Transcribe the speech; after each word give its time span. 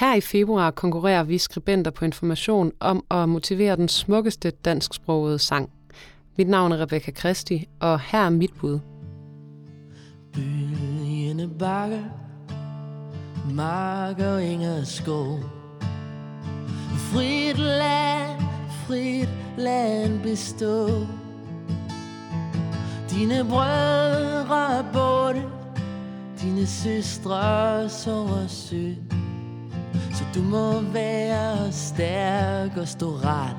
Her 0.00 0.14
i 0.14 0.20
februar 0.20 0.70
konkurrerer 0.70 1.22
vi 1.22 1.38
skribenter 1.38 1.90
på 1.90 2.04
information 2.04 2.72
om 2.80 3.04
at 3.10 3.28
motivere 3.28 3.76
den 3.76 3.88
smukkeste 3.88 4.50
dansksprogede 4.50 5.38
sang. 5.38 5.70
Mit 6.38 6.48
navn 6.48 6.72
er 6.72 6.80
Rebecca 6.80 7.10
Christi, 7.10 7.68
og 7.80 8.00
her 8.00 8.18
er 8.18 8.30
mit 8.30 8.50
bud. 8.60 8.80
Bølgende 10.32 11.50
bakker, 11.58 12.02
marker, 13.54 14.38
inger 14.38 14.84
skov. 14.84 15.38
Frit 16.96 17.58
land, 17.58 18.40
frit 18.86 19.28
land 19.58 20.22
bestå. 20.22 21.06
Dine 23.10 23.44
brødre 23.48 24.78
er 24.78 24.92
borte, 24.92 25.42
dine 26.42 26.66
søstre 26.66 27.88
sover 27.88 28.46
sødt 28.46 29.19
så 29.92 30.24
du 30.34 30.42
må 30.42 30.80
være 30.80 31.72
stærk 31.72 32.76
og 32.76 32.88
stå 32.88 33.06
ret. 33.06 33.56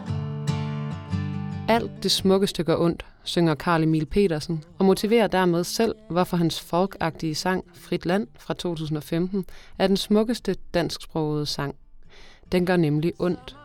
Alt 1.67 2.03
det 2.03 2.11
smukkeste 2.11 2.63
gør 2.63 2.77
ondt, 2.77 3.05
synger 3.23 3.55
Karl 3.55 3.83
Emil 3.83 4.05
Petersen, 4.05 4.63
og 4.79 4.85
motiverer 4.85 5.27
dermed 5.27 5.63
selv, 5.63 5.95
hvorfor 6.09 6.37
hans 6.37 6.61
folkagtige 6.61 7.35
sang 7.35 7.63
Frit 7.73 8.05
Land 8.05 8.27
fra 8.39 8.53
2015 8.53 9.45
er 9.79 9.87
den 9.87 9.97
smukkeste 9.97 10.55
dansksprogede 10.73 11.45
sang. 11.45 11.75
Den 12.51 12.65
gør 12.65 12.77
nemlig 12.77 13.13
ondt. 13.19 13.57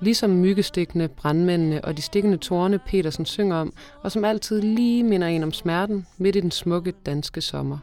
Ligesom 0.00 0.30
myggestikkene, 0.30 1.08
brandmændene 1.08 1.84
og 1.84 1.96
de 1.96 2.02
stikkende 2.02 2.36
tårne 2.36 2.78
Petersen 2.78 3.26
synger 3.26 3.56
om, 3.56 3.72
og 4.02 4.12
som 4.12 4.24
altid 4.24 4.62
lige 4.62 5.02
minder 5.02 5.28
en 5.28 5.42
om 5.42 5.52
smerten 5.52 6.06
midt 6.18 6.36
i 6.36 6.40
den 6.40 6.50
smukke 6.50 6.92
danske 7.06 7.40
sommer. 7.40 7.78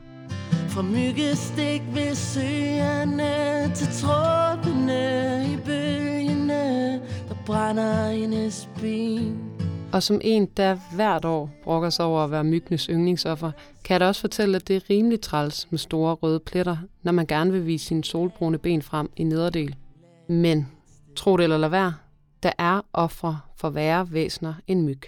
Fra 0.70 0.82
myggestik 0.82 1.82
ved 1.94 2.16
søerne 2.16 3.43
til 3.76 3.88
trådene 3.88 5.46
i 5.54 5.58
bølgene, 5.66 6.94
der 7.30 7.36
brænder 7.46 8.10
hendes 8.10 8.70
ben. 8.82 9.54
Og 9.94 10.04
som 10.04 10.22
en, 10.24 10.46
der 10.46 10.78
hvert 10.96 11.26
år 11.26 11.50
brokker 11.64 11.90
sig 11.90 12.06
over 12.06 12.24
at 12.24 12.32
være 12.32 12.44
myggenes 12.44 12.86
yndlingsoffer, 12.86 13.52
kan 13.84 13.94
jeg 13.94 14.00
da 14.00 14.08
også 14.08 14.22
fortælle, 14.22 14.56
at 14.56 14.68
det 14.68 14.76
er 14.76 14.90
rimelig 14.90 15.22
træls 15.22 15.68
med 15.72 15.80
store 15.80 16.14
røde 16.14 16.40
pletter, 16.40 16.78
når 17.04 17.12
man 17.12 17.26
gerne 17.26 17.52
vil 17.52 17.66
vise 17.66 17.86
sine 17.86 18.04
solbrune 18.04 18.58
ben 18.58 18.82
frem 18.82 19.10
i 19.16 19.24
nederdel. 19.24 19.76
Men, 20.28 20.68
tro 21.16 21.38
det 21.38 21.44
eller 21.44 21.58
lad 21.58 21.70
være, 21.70 21.94
der 22.44 22.52
er 22.58 22.82
ofre 22.94 23.40
for 23.56 23.70
værre 23.70 24.12
væsener 24.12 24.54
end 24.68 24.82
myg. 24.82 25.02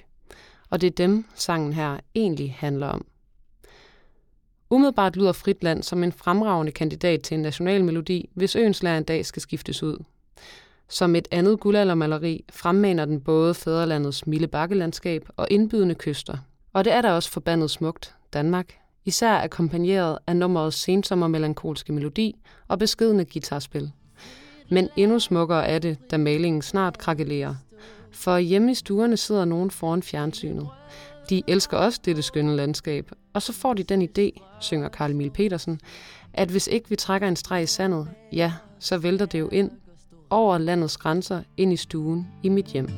Og 0.70 0.82
det 0.82 0.88
er 0.88 1.06
dem, 1.08 1.26
sangen 1.36 1.74
her 1.74 1.98
egentlig 2.16 2.56
handler 2.60 2.88
om. 2.88 3.06
Umiddelbart 4.70 5.16
lyder 5.16 5.32
Fritland 5.32 5.84
som 5.84 6.04
en 6.04 6.12
fremragende 6.12 6.72
kandidat 6.72 7.22
til 7.22 7.36
en 7.36 7.42
national 7.42 7.84
melodi, 7.84 8.30
hvis 8.34 8.56
øens 8.56 8.82
en 8.82 9.04
dag 9.04 9.26
skal 9.26 9.42
skiftes 9.42 9.84
ud. 9.84 10.04
Som 10.90 11.16
et 11.16 11.28
andet 11.32 11.60
guldaldermaleri 11.60 12.46
fremmaner 12.52 13.06
den 13.06 13.22
både 13.22 13.54
fædrelandets 13.54 14.28
milde 14.28 14.48
bakkelandskab 14.48 15.30
og 15.38 15.48
indbydende 15.52 15.96
kyster. 15.96 16.38
Og 16.74 16.86
det 16.86 16.94
er 16.94 17.02
da 17.02 17.12
også 17.12 17.32
forbandet 17.32 17.72
smukt, 17.72 18.16
Danmark, 18.34 18.74
især 19.06 19.38
akkompagneret 19.38 20.18
af 20.28 20.36
nummerets 20.36 20.78
sensommer 20.78 21.28
melankolske 21.28 21.94
melodi 21.94 22.36
og 22.68 22.80
beskedende 22.80 23.26
guitarspil. 23.26 23.92
Men 24.70 24.90
endnu 24.96 25.20
smukkere 25.20 25.68
er 25.68 25.80
det, 25.80 25.98
da 26.12 26.18
malingen 26.18 26.62
snart 26.62 26.98
krakelerer. 26.98 27.56
For 28.12 28.38
hjemme 28.38 28.72
i 28.72 28.76
stuerne 28.76 29.18
sidder 29.18 29.46
nogen 29.46 29.72
foran 29.72 30.04
fjernsynet. 30.04 30.68
De 31.30 31.44
elsker 31.48 31.78
også 31.78 32.00
dette 32.06 32.22
skønne 32.22 32.56
landskab, 32.56 33.12
og 33.36 33.42
så 33.42 33.54
får 33.54 33.74
de 33.74 33.84
den 33.84 34.02
idé, 34.02 34.42
synger 34.60 34.90
Karl 34.90 35.12
Emil 35.12 35.30
Petersen, 35.30 35.80
at 36.34 36.50
hvis 36.50 36.68
ikke 36.68 36.90
vi 36.90 36.96
trækker 36.96 37.28
en 37.28 37.36
streg 37.36 37.64
i 37.64 37.66
sandet, 37.66 38.08
ja, 38.34 38.54
så 38.80 38.98
vælter 38.98 39.26
det 39.26 39.40
jo 39.40 39.50
ind 39.50 39.72
over 40.30 40.58
landets 40.58 40.98
grænser 40.98 41.42
ind 41.58 41.74
i 41.74 41.76
stuen 41.76 42.28
i 42.44 42.50
mit 42.50 42.66
hjem. 42.66 42.90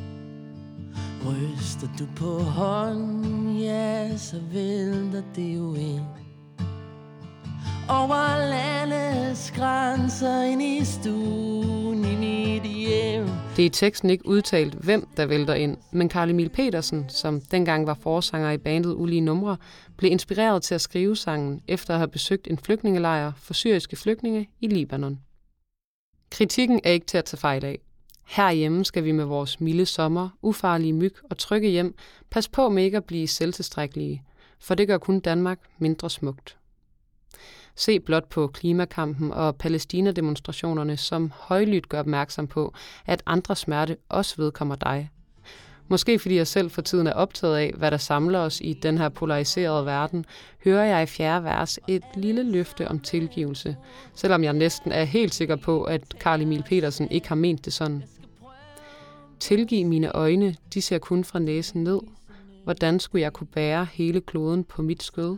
Ryster 1.25 1.88
du 2.00 2.06
på 2.16 2.40
hånden, 2.40 3.58
ja, 3.58 4.18
så 4.18 4.42
vælter 4.53 5.24
det 5.36 5.56
jo 5.58 5.75
ind. 5.75 6.06
Over 7.90 8.50
landets 8.50 9.52
grænser 9.52 10.42
ind 10.42 10.62
i 10.62 10.86
stuen. 10.86 11.77
Det 13.57 13.63
er 13.63 13.68
i 13.68 13.69
teksten 13.69 14.09
ikke 14.09 14.28
udtalt, 14.28 14.73
hvem 14.73 15.07
der 15.18 15.25
vælter 15.25 15.53
ind, 15.53 15.78
men 15.91 16.09
Karl 16.09 16.29
Emil 16.29 16.50
Petersen, 16.50 17.09
som 17.09 17.41
dengang 17.41 17.88
var 17.88 17.94
forsanger 17.94 18.51
i 18.51 18.57
bandet 18.57 18.94
Ulige 18.94 19.22
Numre, 19.22 19.57
blev 19.97 20.12
inspireret 20.12 20.63
til 20.63 20.75
at 20.75 20.81
skrive 20.81 21.16
sangen 21.16 21.62
efter 21.68 21.94
at 21.94 22.00
have 22.00 22.07
besøgt 22.07 22.47
en 22.47 22.57
flygtningelejr 22.57 23.31
for 23.38 23.53
syriske 23.53 23.95
flygtninge 23.95 24.50
i 24.62 24.68
Libanon. 24.68 25.19
Kritikken 26.31 26.79
er 26.84 26.91
ikke 26.91 27.06
til 27.06 27.18
at 27.18 27.25
tage 27.25 27.40
fejl 27.40 27.66
af. 27.66 27.79
Herhjemme 28.25 28.85
skal 28.85 29.03
vi 29.03 29.12
med 29.12 29.25
vores 29.25 29.59
milde 29.59 29.85
sommer, 29.85 30.29
ufarlige 30.41 30.94
myg 30.94 31.16
og 31.29 31.38
trygge 31.38 31.69
hjem 31.69 31.95
passe 32.29 32.51
på 32.51 32.69
med 32.69 32.84
ikke 32.84 32.97
at 32.97 33.06
blive 33.06 33.28
selvtilstrækkelige, 33.28 34.24
for 34.59 34.75
det 34.75 34.88
gør 34.88 34.97
kun 34.97 35.19
Danmark 35.19 35.59
mindre 35.79 36.09
smukt. 36.09 36.57
Se 37.80 38.00
blot 38.00 38.30
på 38.30 38.48
klimakampen 38.48 39.32
og 39.32 39.56
Palæstina-demonstrationerne, 39.56 40.98
som 40.98 41.32
højlydt 41.36 41.90
gør 41.90 42.00
opmærksom 42.00 42.48
på, 42.48 42.74
at 43.06 43.24
andre 43.26 43.56
smerte 43.56 43.98
også 44.10 44.36
vedkommer 44.38 44.76
dig. 44.76 45.10
Måske 45.88 46.20
fordi 46.20 46.36
jeg 46.36 46.48
selv 46.48 46.70
for 46.70 46.82
tiden 46.82 47.08
er 47.08 47.14
optaget 47.14 47.58
af, 47.58 47.74
hvad 47.78 47.92
der 47.92 47.98
samler 47.98 48.40
os 48.40 48.62
i 48.62 48.74
den 48.74 48.98
her 48.98 49.10
polariserede 49.10 49.86
verden, 49.86 50.26
hører 50.64 50.86
jeg 50.86 51.04
i 51.04 51.06
fjerde 51.06 51.44
vers 51.44 51.80
et 51.88 52.04
lille 52.16 52.44
løfte 52.52 52.88
om 52.88 53.00
tilgivelse, 53.00 53.76
selvom 54.16 54.44
jeg 54.44 54.54
næsten 54.54 54.92
er 54.92 55.04
helt 55.04 55.34
sikker 55.34 55.56
på, 55.56 55.84
at 55.84 56.02
Karl 56.20 56.42
Emil 56.42 56.64
Petersen 56.64 57.12
ikke 57.12 57.28
har 57.28 57.36
ment 57.36 57.66
det 57.66 57.74
sådan. 57.74 58.04
Tilgiv 59.40 59.86
mine 59.86 60.12
øjne, 60.12 60.56
de 60.74 60.82
ser 60.82 60.98
kun 60.98 61.24
fra 61.24 61.40
næsen 61.40 61.84
ned. 61.84 62.00
Hvordan 62.64 63.00
skulle 63.00 63.22
jeg 63.22 63.34
kunne 63.34 63.48
bære 63.48 63.88
hele 63.94 64.22
kloden 64.22 64.64
på 64.64 64.82
mit 64.82 65.04
skød? 65.04 65.38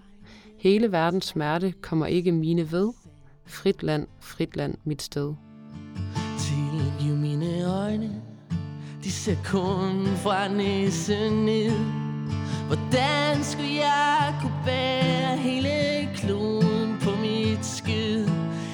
Hele 0.59 0.91
verdens 0.91 1.25
smerte 1.25 1.73
kommer 1.81 2.05
ikke 2.05 2.31
mine 2.31 2.71
ved. 2.71 2.93
Frit 3.47 3.83
land, 3.83 4.07
frit 4.19 4.55
land, 4.55 4.75
mit 4.83 5.01
sted. 5.01 5.33
Tilgiv 6.39 7.15
mine 7.15 7.63
øjne, 7.63 8.21
de 9.03 9.11
ser 9.11 9.35
kun 9.45 10.05
fra 10.05 10.47
næsen 10.47 11.45
ned. 11.45 11.71
Hvordan 12.67 13.43
skulle 13.43 13.73
jeg 13.73 14.35
kunne 14.41 14.61
bære 14.65 15.37
hele 15.37 16.09
kloden 16.15 16.97
på 17.01 17.09
mit 17.21 17.65
skid? 17.65 18.27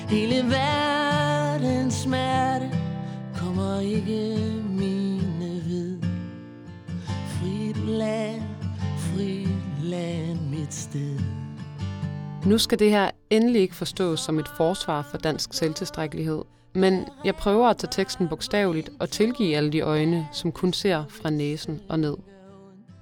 Hele 0.10 0.50
verdens 0.50 1.94
smerte 1.94 2.72
kommer 3.36 3.80
ikke 3.80 4.38
mine 4.70 5.62
ved. 5.66 6.00
Frit 7.28 7.88
land, 7.88 8.42
frit 8.98 9.84
land, 9.84 10.40
mit 10.50 10.74
sted. 10.74 11.45
Nu 12.46 12.58
skal 12.58 12.80
det 12.80 12.90
her 12.90 13.12
endelig 13.30 13.62
ikke 13.62 13.76
forstås 13.76 14.20
som 14.20 14.40
et 14.40 14.48
forsvar 14.48 15.02
for 15.02 15.18
dansk 15.18 15.54
selvtilstrækkelighed, 15.54 16.42
men 16.74 17.06
jeg 17.24 17.36
prøver 17.36 17.68
at 17.68 17.78
tage 17.78 17.92
teksten 17.92 18.28
bogstaveligt 18.28 18.90
og 19.00 19.10
tilgive 19.10 19.56
alle 19.56 19.72
de 19.72 19.82
øjne, 19.82 20.28
som 20.34 20.52
kun 20.52 20.74
ser 20.74 21.04
fra 21.10 21.30
næsen 21.30 21.82
og 21.90 22.00
ned. 22.00 22.18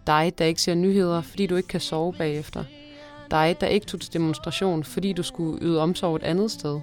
Dig, 0.08 0.34
der 0.38 0.46
ikke 0.46 0.62
ser 0.62 0.76
nyheder, 0.76 1.22
fordi 1.22 1.48
du 1.48 1.56
ikke 1.56 1.68
kan 1.68 1.80
sove 1.80 2.14
bagefter. 2.14 2.64
Dig, 3.32 3.56
der 3.62 3.68
ikke 3.68 3.86
tog 3.86 4.02
til 4.02 4.14
demonstration, 4.14 4.84
fordi 4.84 5.14
du 5.14 5.24
skulle 5.24 5.60
yde 5.62 5.82
omsorg 5.82 6.16
et 6.16 6.24
andet 6.24 6.52
sted. 6.52 6.80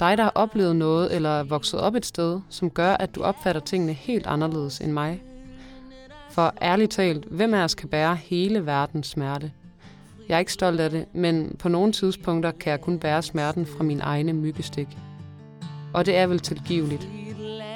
Dig, 0.00 0.18
der 0.18 0.24
har 0.24 0.32
oplevet 0.34 0.76
noget 0.76 1.14
eller 1.14 1.30
er 1.30 1.42
vokset 1.42 1.80
op 1.80 1.94
et 1.94 2.06
sted, 2.06 2.40
som 2.48 2.70
gør, 2.70 2.94
at 2.94 3.14
du 3.14 3.22
opfatter 3.22 3.60
tingene 3.60 3.92
helt 3.92 4.26
anderledes 4.26 4.78
end 4.78 4.92
mig. 4.92 5.22
For 6.30 6.54
ærligt 6.62 6.92
talt, 6.92 7.24
hvem 7.24 7.54
af 7.54 7.64
os 7.64 7.74
kan 7.74 7.88
bære 7.88 8.16
hele 8.16 8.66
verdens 8.66 9.06
smerte? 9.06 9.52
Jeg 10.30 10.36
er 10.36 10.40
ikke 10.40 10.52
stolt 10.52 10.80
af 10.80 10.90
det, 10.90 11.06
men 11.14 11.56
på 11.58 11.68
nogle 11.68 11.92
tidspunkter 11.92 12.50
kan 12.50 12.70
jeg 12.70 12.80
kun 12.80 12.98
bære 12.98 13.22
smerten 13.22 13.66
fra 13.66 13.84
min 13.84 14.00
egne 14.00 14.32
myggestik. 14.32 14.88
Og 15.94 16.06
det 16.06 16.16
er 16.16 16.26
vel 16.26 16.40
tilgiveligt, 16.40 17.08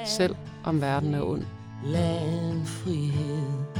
selv 0.05 0.35
om 0.63 0.81
verden 0.81 1.13
er 1.13 1.21
ond. 1.21 1.43
Land 1.85 2.65
frihed 2.65 3.74